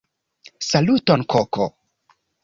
[0.69, 1.67] Saluton koko!